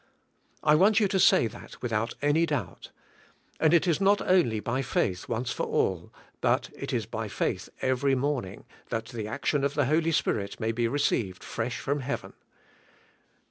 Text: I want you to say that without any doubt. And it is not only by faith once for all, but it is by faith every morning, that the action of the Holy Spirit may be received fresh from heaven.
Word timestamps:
I 0.63 0.73
want 0.73 0.99
you 0.99 1.07
to 1.09 1.19
say 1.19 1.45
that 1.45 1.79
without 1.83 2.15
any 2.23 2.47
doubt. 2.47 2.89
And 3.59 3.71
it 3.71 3.85
is 3.85 4.01
not 4.01 4.19
only 4.19 4.59
by 4.59 4.81
faith 4.81 5.29
once 5.29 5.51
for 5.51 5.67
all, 5.67 6.11
but 6.41 6.71
it 6.75 6.91
is 6.91 7.05
by 7.05 7.27
faith 7.27 7.69
every 7.83 8.15
morning, 8.15 8.65
that 8.89 9.05
the 9.09 9.27
action 9.27 9.63
of 9.63 9.75
the 9.75 9.85
Holy 9.85 10.11
Spirit 10.11 10.59
may 10.59 10.71
be 10.71 10.87
received 10.87 11.43
fresh 11.43 11.79
from 11.79 11.99
heaven. 11.99 12.33